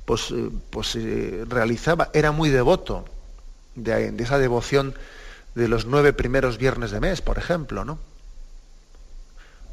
[0.05, 3.05] pues, eh, pues eh, realizaba, era muy devoto
[3.75, 4.95] de, de esa devoción
[5.55, 7.97] de los nueve primeros viernes de mes, por ejemplo, ¿no?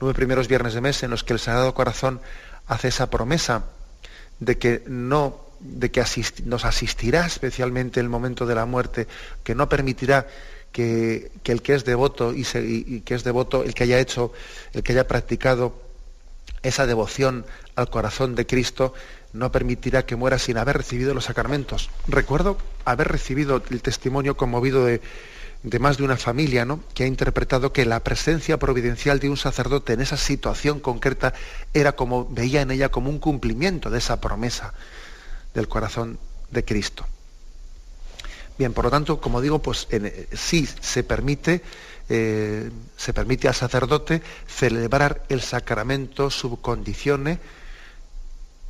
[0.01, 2.20] Nueve primeros viernes de mes en los que el Sagrado Corazón
[2.66, 3.64] hace esa promesa
[4.40, 6.05] de que no, de que
[6.44, 9.07] nos asistirá especialmente el momento de la muerte,
[9.44, 10.27] que no permitirá
[10.72, 14.33] que, el que es devoto y, y, que es devoto, el que haya hecho,
[14.72, 15.75] el que haya practicado
[16.62, 17.44] esa devoción
[17.77, 18.94] al corazón de Cristo,
[19.33, 21.90] no permitirá que muera sin haber recibido los sacramentos.
[22.07, 25.01] Recuerdo haber recibido el testimonio conmovido de,
[25.81, 26.81] más de una familia, ¿no?
[26.94, 31.35] que ha interpretado que la presencia providencial de un sacerdote en esa situación concreta
[31.72, 34.75] era como, veía en ella como un cumplimiento de esa promesa
[35.55, 36.18] del corazón
[36.51, 37.07] de Cristo.
[38.59, 39.88] Bien, por lo tanto, como digo, pues
[40.33, 41.62] sí se permite,
[42.08, 47.38] eh, se permite al sacerdote celebrar el sacramento subcondicione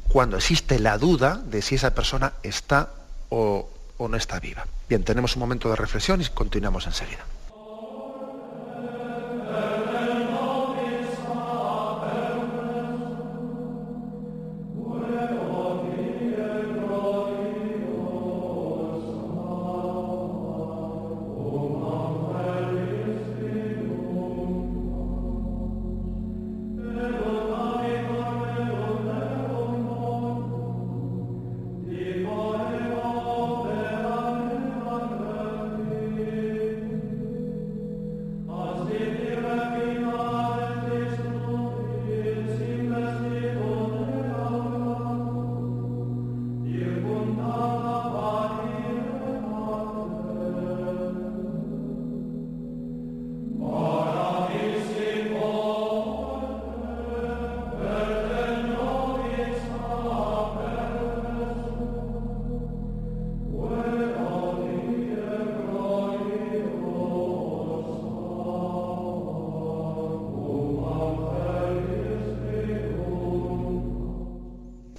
[0.08, 2.90] cuando existe la duda de si esa persona está
[3.28, 3.68] o
[3.98, 4.66] no está viva.
[4.88, 7.24] Bien, tenemos un momento de reflexión y continuamos enseguida.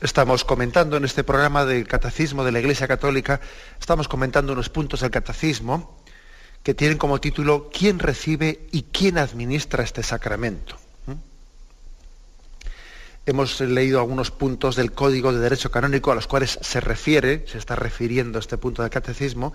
[0.04, 3.40] Estamos comentando en este programa del Catecismo de la Iglesia Católica,
[3.80, 5.98] estamos comentando unos puntos del Catecismo
[6.62, 10.76] que tienen como título ¿Quién recibe y quién administra este sacramento?
[11.06, 11.14] ¿Mm?
[13.28, 17.58] Hemos leído algunos puntos del Código de Derecho Canónico a los cuales se refiere, se
[17.58, 19.54] está refiriendo este punto del Catecismo.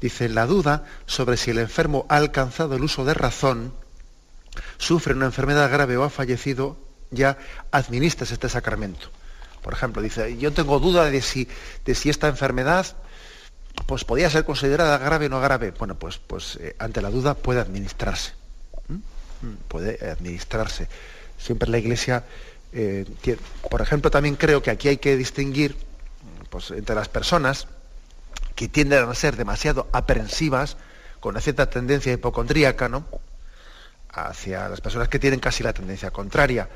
[0.00, 3.74] Dice, la duda sobre si el enfermo ha alcanzado el uso de razón,
[4.76, 6.76] sufre una enfermedad grave o ha fallecido,
[7.10, 7.36] ya
[7.72, 9.17] administras este sacramento.
[9.62, 11.48] Por ejemplo, dice, yo tengo duda de si,
[11.84, 12.86] de si esta enfermedad
[13.86, 15.72] pues podía ser considerada grave o no grave.
[15.72, 18.32] Bueno, pues, pues eh, ante la duda puede administrarse.
[19.68, 20.88] Puede administrarse.
[21.38, 22.24] Siempre la Iglesia,
[22.72, 23.06] eh,
[23.70, 25.76] por ejemplo, también creo que aquí hay que distinguir
[26.50, 27.68] pues, entre las personas
[28.56, 30.76] que tienden a ser demasiado aprensivas,
[31.20, 33.04] con una cierta tendencia hipocondríaca, ¿no?
[34.10, 36.68] hacia las personas que tienen casi la tendencia contraria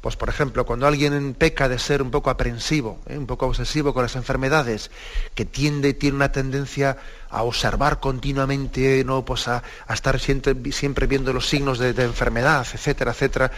[0.00, 3.18] pues por ejemplo, cuando alguien peca de ser un poco aprensivo, ¿eh?
[3.18, 4.90] un poco obsesivo con las enfermedades,
[5.34, 6.96] que tiende, tiene una tendencia
[7.30, 9.24] a observar continuamente, ¿no?
[9.24, 13.50] pues a, estar siempre, viendo los signos de, enfermedad, etcétera, etcétera,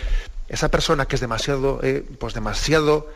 [0.48, 3.08] esa persona que es demasiado, eh, pues demasiado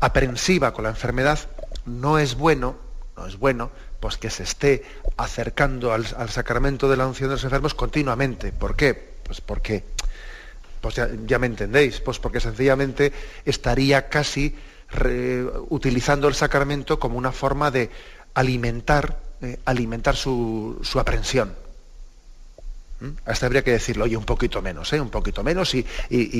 [0.00, 1.38] aprensiva con la enfermedad,
[1.84, 3.70] no es bueno no es bueno
[4.00, 4.84] pues que se esté
[5.16, 8.50] acercando al, sacramento de la unción de los enfermos continuamente.
[8.50, 8.94] ¿Por qué?
[9.22, 9.84] Pues porque,
[10.82, 13.12] pues ya, me entendéis, pues porque sencillamente
[13.44, 14.54] estaría casi
[15.70, 17.88] utilizando el sacramento como una forma de
[18.34, 21.54] alimentar, eh, alimentar su, su aprensión.
[23.00, 23.10] ¿Mm?
[23.24, 25.00] Hasta habría que decirlo, oye, un poquito menos, ¿eh?
[25.00, 25.86] un poquito menos, y,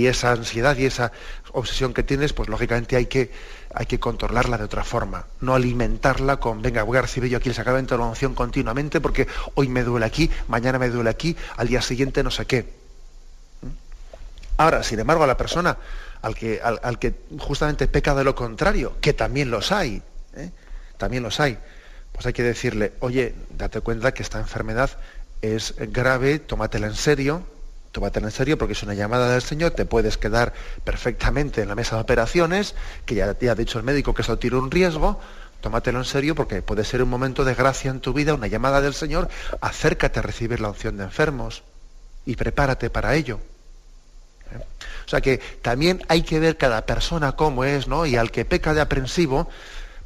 [0.06, 1.12] esa ansiedad y esa
[1.52, 3.30] obsesión que tienes, pues lógicamente hay que,
[3.72, 7.48] hay que controlarla de otra forma, no alimentarla con, venga, voy a recibir yo aquí
[7.48, 11.36] el sacramento de la unción continuamente porque hoy me duele aquí, mañana me duele aquí,
[11.56, 12.81] al día siguiente no sé qué.
[14.62, 15.76] Ahora, sin embargo, a la persona
[16.22, 20.00] al que, al, que justamente peca de lo contrario, que también los hay,
[20.36, 20.52] ¿eh?
[20.98, 21.58] también los hay,
[22.12, 24.90] pues hay que decirle, oye, date cuenta que esta enfermedad
[25.40, 27.42] es grave, tómatela en serio,
[27.90, 30.52] tómatela en serio porque es una llamada del Señor, te puedes quedar
[30.84, 34.38] perfectamente en la mesa de operaciones, que ya te ha dicho el médico que eso
[34.38, 35.18] tiene un riesgo,
[35.60, 38.80] tómatelo en serio porque puede ser un momento de gracia en tu vida, una llamada
[38.80, 39.28] del Señor,
[39.60, 41.64] acércate a recibir la unción de enfermos
[42.24, 43.40] y prepárate para ello.
[45.12, 48.06] Sea que también hay que ver cada persona cómo es, ¿no?
[48.06, 49.46] Y al que peca de aprensivo,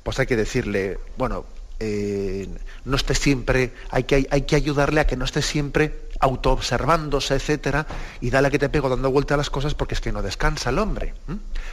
[0.03, 1.47] pues hay que decirle, bueno,
[1.79, 2.49] eh,
[2.85, 7.87] no esté siempre, hay que, hay que ayudarle a que no esté siempre autoobservándose, etcétera,
[8.21, 10.23] y dale a que te pego dando vuelta a las cosas porque es que no
[10.23, 11.15] descansa el hombre.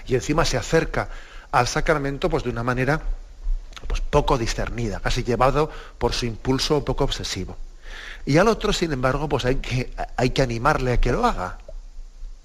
[0.05, 1.09] Y encima se acerca
[1.51, 3.01] al sacramento pues de una manera
[3.87, 7.57] pues poco discernida, casi llevado por su impulso poco obsesivo.
[8.27, 11.57] Y al otro, sin embargo, pues hay que, hay que animarle a que lo haga.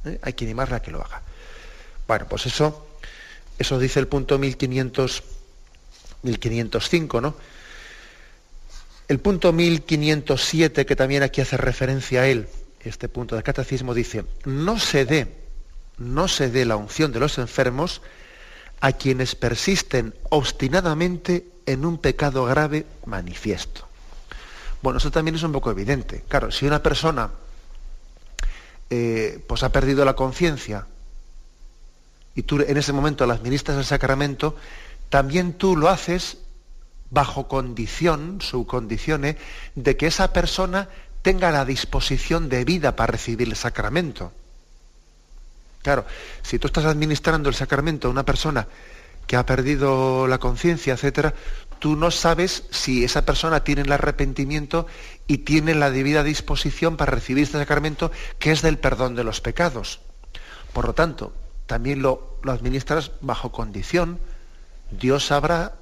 [0.05, 0.19] ¿Eh?
[0.23, 1.23] Hay que animarle a que lo haga.
[2.07, 2.87] Bueno, pues eso,
[3.59, 5.23] eso dice el punto 1500
[6.23, 7.35] 1505, ¿no?
[9.07, 12.49] El punto 1507, que también aquí hace referencia a él,
[12.81, 15.35] este punto del catecismo, dice, no se dé,
[15.97, 18.03] no se dé la unción de los enfermos
[18.81, 23.87] a quienes persisten obstinadamente en un pecado grave manifiesto.
[24.83, 26.23] Bueno, eso también es un poco evidente.
[26.29, 27.31] Claro, si una persona
[28.91, 30.87] eh, pues ha perdido la conciencia
[32.35, 34.55] y tú en ese momento le administras el sacramento,
[35.09, 36.39] también tú lo haces
[37.11, 39.37] bajo condición, su condición,
[39.75, 40.89] de que esa persona
[41.23, 44.31] tenga la disposición de vida para recibir el sacramento.
[45.83, 46.05] Claro,
[46.43, 48.69] si tú estás administrando el sacramento a una persona
[49.27, 51.35] que ha perdido la conciencia, etcétera,
[51.79, 54.87] tú no sabes si esa persona tiene el arrepentimiento
[55.27, 59.41] y tiene la debida disposición para recibir este sacramento que es del perdón de los
[59.41, 60.01] pecados.
[60.73, 61.33] Por lo tanto,
[61.67, 64.19] también lo, lo administras bajo condición,
[64.91, 65.75] Dios sabrá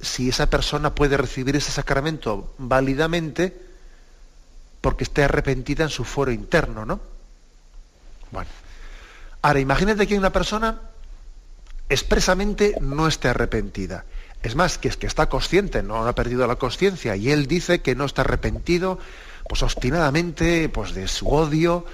[0.00, 3.56] si esa persona puede recibir ese sacramento válidamente
[4.80, 7.00] porque esté arrepentida en su foro interno, ¿no?
[8.30, 8.50] Bueno.
[9.42, 10.80] Ahora, imagínate que una persona
[11.88, 14.04] expresamente no esté arrepentida.
[14.42, 17.80] Es más, que es que está consciente, no ha perdido la conciencia, y él dice
[17.80, 18.98] que no está arrepentido,
[19.48, 21.84] pues obstinadamente, pues de su odio,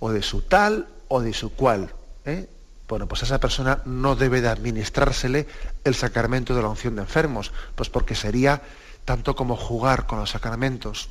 [0.00, 1.94] o de su tal, o de su cual.
[2.26, 2.48] ¿eh?
[2.88, 5.46] bueno, pues a esa persona no debe de administrársele
[5.84, 8.62] el sacramento de la unción de enfermos, pues porque sería
[9.04, 11.08] tanto como jugar con los sacramentos.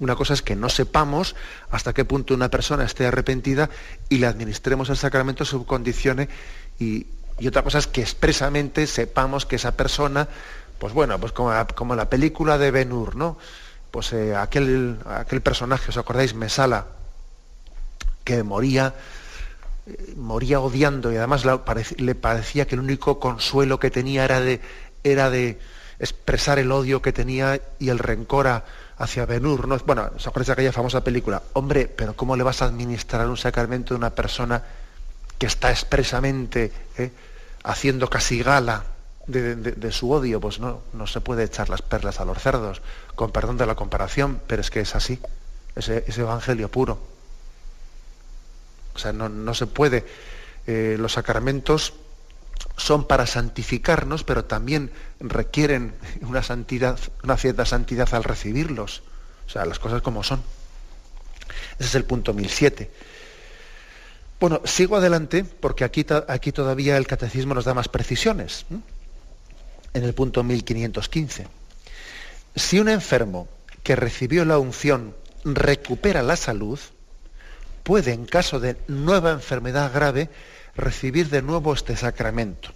[0.00, 1.36] Una cosa es que no sepamos
[1.70, 3.70] hasta qué punto una persona esté arrepentida
[4.08, 6.28] y le administremos el sacramento su condiciones
[7.38, 10.28] y, otra cosa es que expresamente sepamos que esa persona,
[10.78, 13.36] pues bueno, pues como, la película de Ben Hur, ¿no?
[13.90, 16.34] Pues eh, aquel, aquel personaje, ¿os acordáis?
[16.34, 16.86] Mesala,
[18.24, 18.94] que moría
[20.16, 21.44] moría odiando y además
[21.98, 24.60] le parecía que el único consuelo que tenía era de,
[25.02, 25.58] era de
[25.98, 28.62] expresar el odio que tenía y el rencor
[28.96, 29.68] hacia Benur.
[29.68, 29.76] ¿no?
[29.78, 31.42] Bueno, ¿os acordáis de aquella famosa película?
[31.52, 34.62] Hombre, pero ¿cómo le vas a administrar un sacramento de una persona
[35.38, 37.10] que está expresamente eh,
[37.62, 38.84] haciendo casi gala
[39.26, 40.40] de, su odio?
[40.40, 42.82] Pues no, no se puede echar las perlas a los cerdos,
[43.14, 45.20] con perdón de la comparación, pero es que es así,
[45.74, 47.14] ese, ese evangelio puro.
[48.94, 50.06] O sea, no, se puede.
[50.66, 51.94] Eh, los sacramentos
[52.76, 59.02] son para santificarnos, pero también requieren una santidad, una cierta santidad al recibirlos.
[59.46, 60.42] O sea, las cosas como son.
[61.78, 62.90] Ese es el punto 1007.
[64.40, 68.66] Bueno, sigo adelante porque aquí, aquí todavía el catecismo nos da más precisiones.
[69.94, 71.46] En el punto 1515.
[72.56, 73.48] Si un enfermo
[73.82, 76.78] que recibió la unción recupera la salud,
[77.82, 80.30] puede, en caso de nueva enfermedad grave,
[80.74, 82.70] recibir de nuevo este sacramento.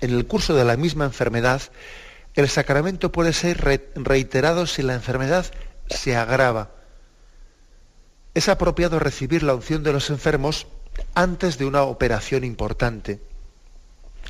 [0.00, 1.62] En el curso de la misma enfermedad,
[2.34, 3.60] el sacramento puede ser
[3.94, 5.46] reiterado si la enfermedad
[5.88, 6.70] se agrava.
[8.34, 10.66] Es apropiado recibir la unción de los enfermos
[11.14, 13.20] antes de una operación importante.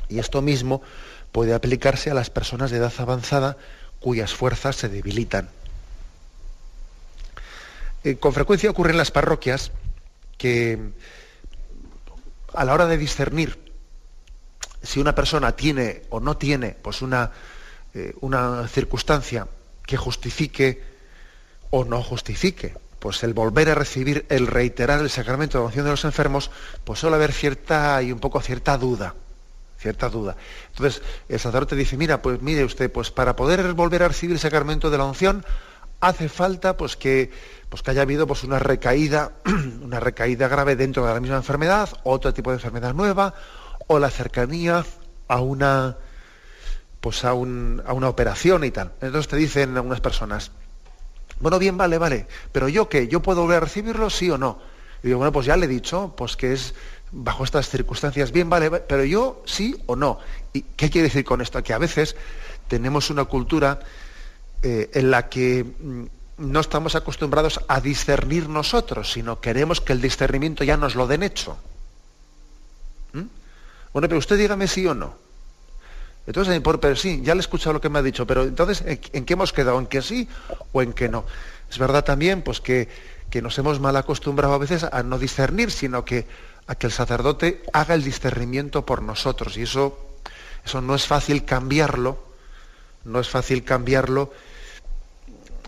[0.09, 0.81] Y esto mismo
[1.31, 3.57] puede aplicarse a las personas de edad avanzada
[3.99, 5.49] cuyas fuerzas se debilitan.
[8.03, 9.71] Eh, con frecuencia ocurre en las parroquias
[10.37, 10.77] que
[12.53, 13.57] a la hora de discernir
[14.81, 17.31] si una persona tiene o no tiene pues una,
[17.93, 19.47] eh, una circunstancia
[19.87, 20.83] que justifique
[21.69, 25.83] o no justifique pues el volver a recibir, el reiterar el sacramento de la unción
[25.83, 26.49] de los enfermos,
[26.85, 29.13] pues suele haber cierta y un poco cierta duda,
[29.77, 30.37] cierta duda.
[30.69, 34.39] Entonces, el sacerdote dice, mira, pues mire usted, pues para poder volver a recibir el
[34.39, 35.43] sacramento de la unción,
[35.99, 37.29] hace falta pues que,
[37.67, 39.33] pues que haya habido pues una recaída,
[39.83, 43.33] una recaída grave dentro de la misma enfermedad, otro tipo de enfermedad nueva,
[43.87, 44.85] o la cercanía
[45.27, 45.97] a una
[47.01, 48.93] pues a, un, a una operación y tal.
[49.01, 50.51] Entonces te dicen algunas personas,
[51.39, 54.59] bueno, bien, vale, vale, pero yo qué, yo puedo volver a recibirlo, sí o no.
[55.03, 56.73] Y digo, bueno, pues ya le he dicho, pues que es
[57.11, 60.19] bajo estas circunstancias, bien, vale, pero yo sí o no.
[60.53, 61.61] ¿Y qué quiere decir con esto?
[61.63, 62.15] Que a veces
[62.67, 63.79] tenemos una cultura
[64.61, 66.03] eh, en la que mm,
[66.37, 71.23] no estamos acostumbrados a discernir nosotros, sino queremos que el discernimiento ya nos lo den
[71.23, 71.57] hecho.
[73.13, 73.23] ¿Mm?
[73.91, 75.22] Bueno, pero usted dígame sí o no.
[76.25, 79.25] Entonces, pero sí, ya le he escuchado lo que me ha dicho, pero entonces, ¿en
[79.25, 79.77] qué hemos quedado?
[79.77, 80.27] ¿En que sí
[80.71, 81.25] o en que no?
[81.69, 82.87] Es verdad también pues, que,
[83.29, 86.25] que nos hemos mal acostumbrado a veces a no discernir, sino que
[86.67, 89.57] a que el sacerdote haga el discernimiento por nosotros.
[89.57, 89.97] Y eso,
[90.63, 92.23] eso no es fácil cambiarlo,
[93.03, 94.31] no es fácil cambiarlo,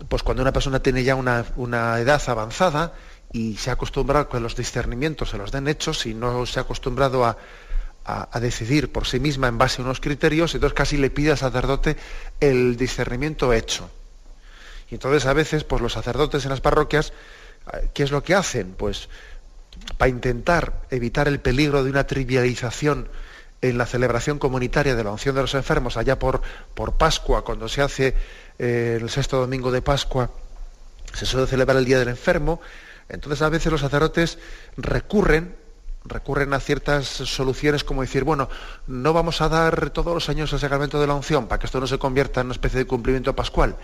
[0.08, 2.94] pues cuando una persona tiene ya una, una edad avanzada
[3.32, 6.60] y se ha acostumbrado a que los discernimientos se los den hechos y no se
[6.60, 7.36] ha acostumbrado a,
[8.06, 11.38] a, decidir por sí misma en base a unos criterios, entonces casi le pide al
[11.38, 11.96] sacerdote
[12.40, 13.90] el discernimiento hecho.
[14.88, 17.12] Y entonces a veces, pues los sacerdotes en las parroquias,
[17.94, 18.74] ¿qué es lo que hacen?
[18.74, 19.08] Pues
[19.98, 23.08] para intentar evitar el peligro de una trivialización
[23.60, 26.42] en la celebración comunitaria de la unción de los enfermos, allá por,
[26.74, 28.14] por Pascua, cuando se hace
[28.58, 30.30] eh, el sexto domingo de Pascua,
[31.12, 32.60] se suele celebrar el Día del Enfermo,
[33.08, 34.38] entonces a veces los sacerdotes
[34.76, 35.65] recurren
[36.08, 38.48] recurren a ciertas soluciones como decir, bueno,
[38.86, 41.80] no vamos a dar todos los años el sacramento de la unción para que esto
[41.80, 43.76] no se convierta en una especie de cumplimiento pascual.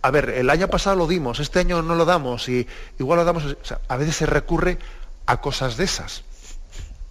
[0.00, 2.66] A ver, el año pasado lo dimos, este año no lo damos y
[2.98, 3.56] igual lo damos.
[3.88, 4.78] a veces se recurre
[5.26, 6.22] a cosas de esas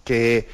[0.04, 0.48] que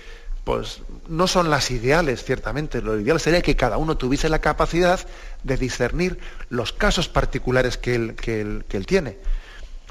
[0.44, 2.82] pues no son las ideales, ciertamente.
[2.82, 5.00] Lo ideal sería que cada uno tuviese la capacidad
[5.42, 6.18] de discernir
[6.50, 9.16] los casos particulares que él, que él, que él tiene.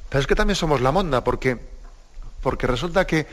[0.10, 1.58] Pero es que también somos la monda, porque,
[2.42, 3.26] porque resulta que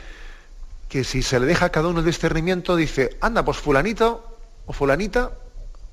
[0.91, 4.73] que si se le deja a cada uno el discernimiento, dice, anda, pues fulanito o
[4.73, 5.31] fulanita,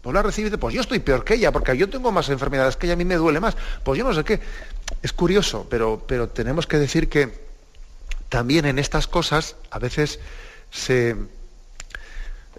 [0.03, 2.87] pues la recibe, pues yo estoy peor que ella, porque yo tengo más enfermedades que
[2.87, 4.41] ella, a mí me duele más, pues yo no sé qué.
[5.01, 7.47] Es curioso, pero, pero tenemos que decir que
[8.29, 10.19] también en estas cosas a veces
[10.73, 11.15] se,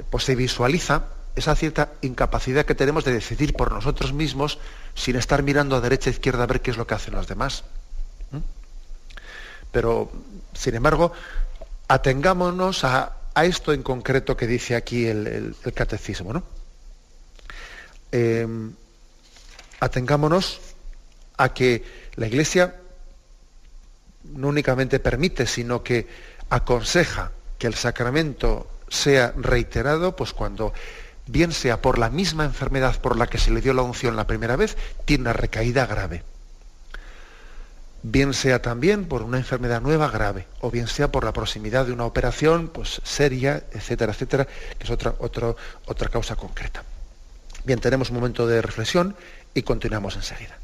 [0.10, 4.60] pues se visualiza esa cierta incapacidad que tenemos de decidir por nosotros mismos
[4.95, 7.28] sin estar mirando a derecha e izquierda a ver qué es lo que hacen los
[7.28, 7.65] demás.
[9.71, 10.10] Pero,
[10.54, 11.12] sin embargo,
[11.89, 16.34] atengámonos a, esto en concreto que dice aquí el, catecismo.
[16.34, 16.43] ¿no?
[18.12, 18.73] Em,
[19.80, 20.60] atengámonos
[21.38, 21.84] a que
[22.15, 22.75] la Iglesia
[24.23, 26.08] no únicamente permite, sino que
[26.49, 30.73] aconseja que el sacramento sea reiterado, pues cuando
[31.27, 34.27] bien sea por la misma enfermedad por la que se le dio la unción la
[34.27, 36.23] primera vez, tiene una recaída grave
[38.04, 41.93] bien sea también por una enfermedad nueva grave, o bien sea por la proximidad de
[41.93, 46.83] una operación pues, seria, etcétera, etcétera, que es otra, otra causa concreta.
[47.65, 49.15] Bien, tenemos un momento de reflexión
[49.54, 50.58] y continuamos enseguida.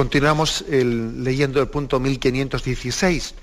[0.00, 3.34] Continuamos leyendo el punto 1516,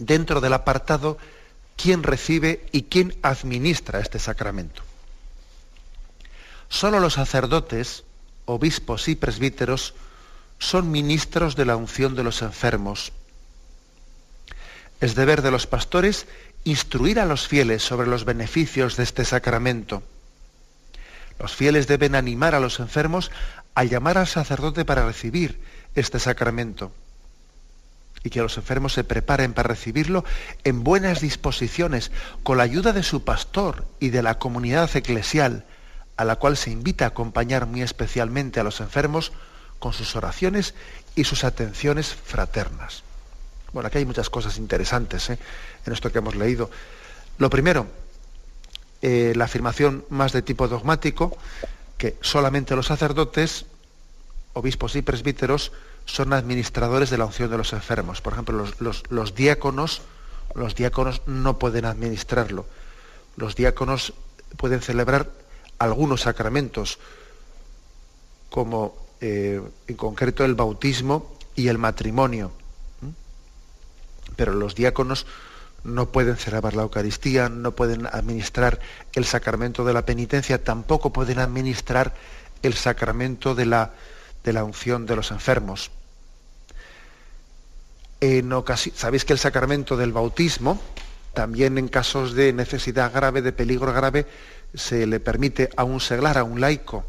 [0.00, 1.18] dentro del apartado
[1.76, 4.82] quién recibe y quién administra este sacramento.
[6.68, 8.02] Solo los sacerdotes,
[8.44, 9.94] obispos y presbíteros
[10.58, 13.12] son ministros de la unción de los enfermos.
[15.00, 16.26] Es deber de los pastores
[16.64, 20.02] instruir a los fieles sobre los beneficios de este sacramento.
[21.38, 23.30] Los fieles deben animar a los enfermos
[23.74, 25.60] a llamar al sacerdote para recibir
[25.94, 26.92] este sacramento
[28.24, 30.24] y que los enfermos se preparen para recibirlo
[30.64, 32.10] en buenas disposiciones,
[32.42, 35.64] con la ayuda de su pastor y de la comunidad eclesial,
[36.16, 39.32] a la cual se invita a acompañar muy especialmente a los enfermos
[39.78, 40.74] con sus oraciones
[41.14, 43.04] y sus atenciones fraternas.
[43.72, 45.38] Bueno, aquí hay muchas cosas interesantes ¿eh?
[45.86, 46.70] en esto que hemos leído.
[47.38, 47.86] Lo primero,
[49.00, 51.36] eh, la afirmación más de tipo dogmático,
[51.96, 53.66] que solamente los sacerdotes,
[54.54, 55.72] obispos y presbíteros,
[56.04, 58.20] son administradores de la unción de los enfermos.
[58.20, 60.02] Por ejemplo, los, diáconos,
[60.54, 62.66] los diáconos no pueden administrarlo.
[63.36, 64.14] Los diáconos
[64.56, 65.30] pueden celebrar
[65.78, 66.98] algunos sacramentos,
[68.50, 72.52] como eh, en concreto el bautismo y el matrimonio.
[74.34, 75.26] Pero los diáconos
[75.84, 78.80] no pueden celebrar la Eucaristía, no pueden administrar
[79.14, 82.14] el sacramento de la penitencia, tampoco pueden administrar
[82.62, 83.92] el sacramento de la,
[84.44, 85.90] de la unción de los enfermos.
[88.20, 88.52] En
[88.94, 90.80] Sabéis que el sacramento del bautismo,
[91.34, 94.26] también en casos de necesidad grave, de peligro grave,
[94.74, 97.04] se le permite a un seglar, a un laico,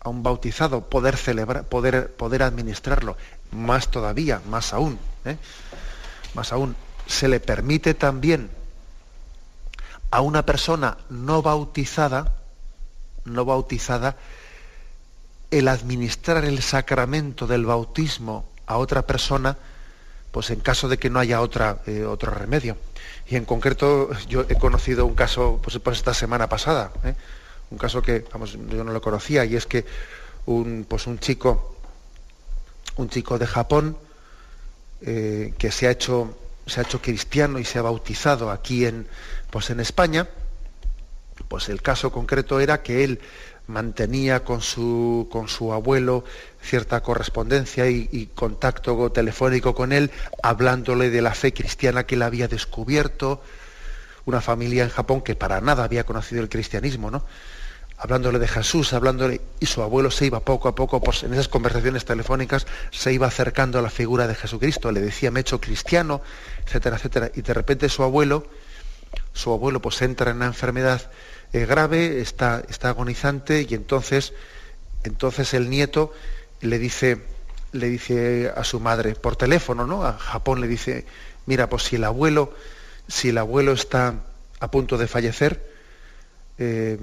[0.00, 3.16] a un bautizado, poder celebrar, poder, poder administrarlo.
[3.50, 4.98] Más todavía, más aún.
[5.24, 5.38] ¿eh?
[6.34, 6.76] Más aún,
[7.06, 8.50] se le permite también
[10.10, 12.36] a una persona no bautizada,
[13.24, 14.16] no bautizada,
[15.50, 19.56] el administrar el sacramento del bautismo a otra persona,
[20.32, 22.76] pues en caso de que no haya otra, eh, otro remedio.
[23.28, 27.14] Y en concreto yo he conocido un caso pues, esta semana pasada, ¿eh?
[27.70, 29.84] un caso que vamos, yo no lo conocía, y es que
[30.46, 31.76] un, pues un chico,
[32.96, 33.96] un chico de Japón
[35.02, 36.36] eh, que se ha hecho
[36.66, 39.06] se ha hecho cristiano y se ha bautizado aquí en,
[39.50, 40.28] pues en España,
[41.48, 43.20] pues el caso concreto era que él
[43.66, 46.24] mantenía con su, con su abuelo
[46.62, 50.10] cierta correspondencia y, contacto telefónico con él,
[50.42, 53.42] hablándole de la fe cristiana que él había descubierto,
[54.24, 57.24] una familia en Japón que para nada había conocido el cristianismo, ¿no?
[57.98, 61.48] Hablándole de Jesús, hablándole, y su abuelo se iba poco a poco, pues en esas
[61.48, 65.60] conversaciones telefónicas, se iba acercando a la figura de Jesucristo, le decía, me he hecho
[65.60, 66.20] cristiano,
[66.66, 67.30] etcétera, etcétera.
[67.34, 68.46] Y de repente su abuelo,
[69.32, 71.10] su abuelo pues entra en una enfermedad
[71.52, 74.34] eh, grave, está, está agonizante, y entonces,
[75.04, 76.12] entonces el nieto
[76.60, 77.22] le dice,
[77.72, 80.04] le dice a su madre, por teléfono, ¿no?
[80.04, 81.06] A Japón le dice,
[81.46, 82.52] mira, pues si el abuelo,
[83.08, 84.14] si el abuelo está
[84.60, 85.72] a punto de fallecer,
[86.58, 86.98] eh,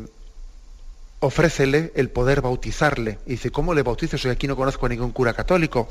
[1.23, 3.17] ofrécele el poder bautizarle.
[3.25, 5.87] Y dice, ¿cómo le bautizo si aquí no conozco a ningún cura católico?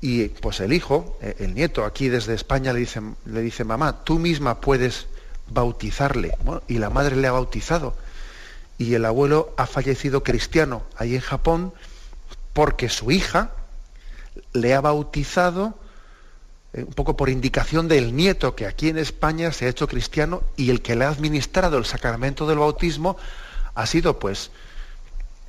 [0.00, 4.04] Y pues el hijo, eh, el nieto, aquí desde España le dice, le dice mamá,
[4.04, 5.08] tú misma puedes
[5.48, 6.36] bautizarle.
[6.68, 7.96] y la madre le ha bautizado.
[8.78, 11.72] Y el abuelo ha fallecido cristiano ahí en Japón
[12.52, 13.50] porque su hija
[14.52, 15.74] le ha bautizado
[16.74, 20.44] eh, un poco por indicación del nieto que aquí en España se ha hecho cristiano
[20.56, 23.16] y el que le ha administrado el sacramento del bautismo
[23.78, 24.50] ha sido pues,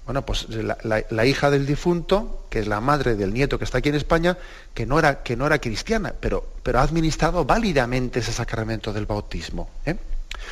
[0.05, 3.89] bueno, pues la, hija del difunto, que es la madre del nieto que está aquí
[3.89, 4.37] en España,
[4.75, 9.07] que no era, que no era cristiana, pero, pero ha administrado válidamente ese sacramento del
[9.07, 9.71] bautismo.
[9.83, 9.97] ¿eh?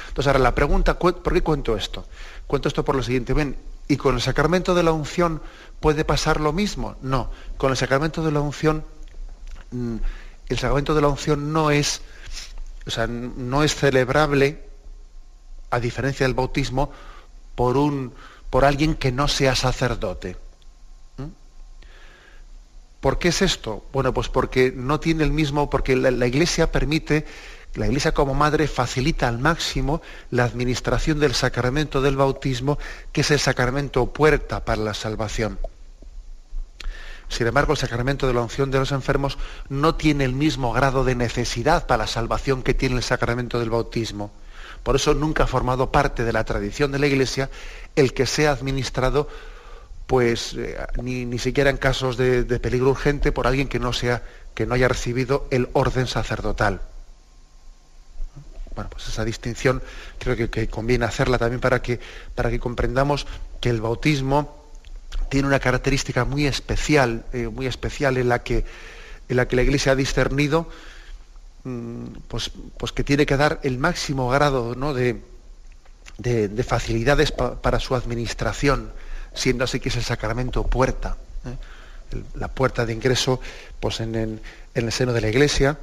[0.07, 2.07] Entonces ahora la pregunta, ¿por qué cuento esto?
[2.47, 3.55] Cuento esto por lo siguiente, ven,
[3.87, 5.39] ¿y con el sacramento de la unción
[5.79, 6.95] puede pasar lo mismo?
[7.03, 8.85] No, con el sacramento de la unción,
[9.69, 9.97] mm,
[10.49, 12.01] el sacramento de la unción no es,
[12.87, 14.63] o sea, no es celebrable,
[15.69, 16.91] a diferencia del bautismo,
[17.57, 18.13] por, un,
[18.51, 20.37] por alguien que no sea sacerdote.
[21.17, 21.23] ¿Mm?
[23.01, 23.83] ¿Por qué es esto?
[23.91, 27.25] Bueno, pues porque no tiene el mismo, porque la, Iglesia permite,
[27.73, 32.77] la Iglesia como madre facilita al máximo la administración del sacramento del bautismo,
[33.11, 35.57] que es el sacramento puerta para la salvación.
[37.29, 41.03] Sin embargo, el sacramento de la unción de los enfermos no tiene el mismo grado
[41.03, 44.31] de necesidad para la salvación que tiene el sacramento del bautismo.
[44.87, 47.49] Por eso nunca ha formado parte de la tradición de la Iglesia
[47.97, 49.27] el que sea administrado,
[50.05, 54.23] pues eh, ni, siquiera en casos de, peligro urgente por alguien que no, sea,
[54.55, 56.79] que no haya recibido el orden sacerdotal.
[58.75, 59.83] Bueno, pues esa distinción
[60.19, 61.99] creo que, conviene hacerla también para que,
[62.33, 63.27] para que comprendamos
[63.59, 64.71] que el bautismo
[65.27, 68.63] tiene una característica muy especial, eh, muy especial en la que,
[69.27, 70.69] en la que la Iglesia ha discernido
[72.27, 78.91] pues, pues que tiene que dar el máximo grado de, facilidades para su administración,
[79.33, 81.17] siendo así que es el sacramento puerta.
[81.45, 81.55] ¿eh?
[82.35, 83.39] la puerta de ingreso
[83.79, 84.41] pues en,
[84.73, 85.77] el seno de la iglesia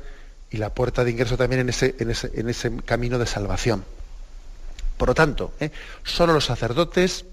[0.51, 3.85] y la puerta de ingreso también en ese, en ese, camino de salvación.
[4.97, 5.71] Por lo tanto, ¿eh?
[6.05, 7.25] solo los sacerdotes,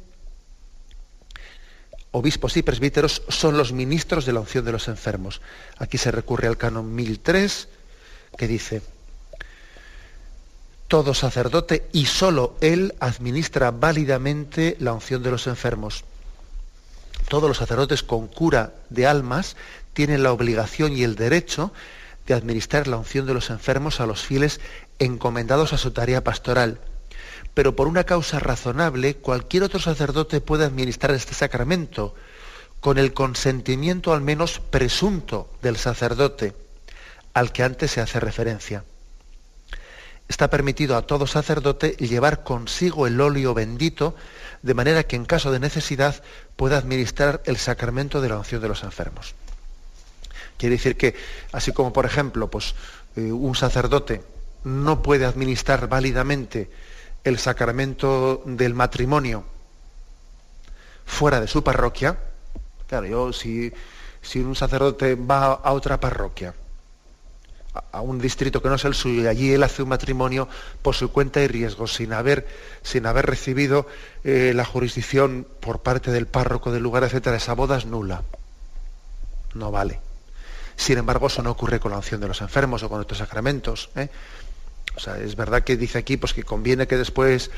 [2.11, 5.41] obispos y presbíteros son los ministros de la unción de los enfermos.
[5.77, 7.69] Aquí se recurre al canon 1003
[8.37, 8.81] que dice,
[10.91, 16.03] todo sacerdote y solo él administra válidamente la unción de los enfermos.
[17.29, 19.55] Todos los sacerdotes con cura de almas
[19.93, 21.71] tienen la obligación y el derecho
[22.27, 24.59] de administrar la unción de los enfermos a los fieles
[24.99, 26.81] encomendados a su tarea pastoral.
[27.53, 32.15] Pero por una causa razonable, cualquier otro sacerdote puede administrar este sacramento
[32.81, 36.53] con el consentimiento al menos presunto del sacerdote
[37.33, 38.83] al que antes se hace referencia
[40.31, 44.15] está permitido a todo sacerdote llevar consigo el óleo bendito,
[44.61, 46.23] de manera que en caso de necesidad
[46.55, 49.35] pueda administrar el sacramento de la unción de los enfermos.
[50.57, 51.15] Quiere decir que,
[51.51, 52.75] así como por ejemplo, pues,
[53.17, 54.23] eh, un sacerdote
[54.63, 56.71] no puede administrar válidamente
[57.25, 59.43] el sacramento del matrimonio
[61.05, 62.17] fuera de su parroquia,
[62.87, 63.73] claro, yo si,
[64.21, 66.53] si un sacerdote va a otra parroquia
[67.73, 70.47] a un distrito que no es el suyo y allí él hace un matrimonio
[70.81, 72.47] por su cuenta y riesgo, sin haber,
[72.83, 73.87] sin haber recibido
[74.23, 78.23] eh, la jurisdicción por parte del párroco del lugar, etcétera, esa boda es nula.
[79.53, 79.99] No vale.
[80.75, 83.89] Sin embargo, eso no ocurre con la unción de los enfermos o con otros sacramentos.
[83.95, 84.09] ¿eh?
[84.95, 87.51] O sea, es verdad que dice aquí pues, que conviene que después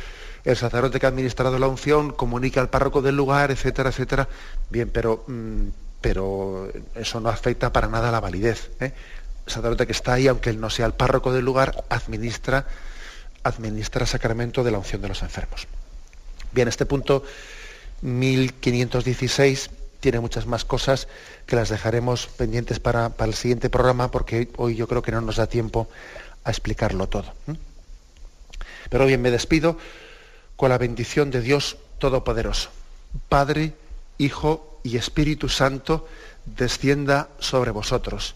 [0.44, 4.28] el sacerdote que ha administrado la unción comunique al párroco del lugar, etcétera, etcétera.
[4.70, 5.68] Bien, pero, mm,
[6.02, 8.72] pero eso no afecta para nada a la validez.
[8.80, 8.92] ¿eh?
[9.48, 12.66] Sacerdote que está ahí, aunque él no sea el párroco del lugar, administra,
[13.44, 15.68] administra sacramento de la unción de los enfermos.
[16.52, 17.24] Bien, este punto
[18.02, 19.70] 1516
[20.00, 21.08] tiene muchas más cosas
[21.46, 25.38] que las dejaremos pendientes para, el siguiente programa porque hoy yo creo que no nos
[25.38, 25.90] da tiempo
[26.44, 27.34] a explicarlo todo.
[28.90, 29.78] Pero bien, me despido
[30.56, 32.70] con la bendición de Dios Todopoderoso.
[33.30, 33.74] Padre,
[34.18, 36.08] Hijo y Espíritu Santo,
[36.46, 38.36] descienda sobre vosotros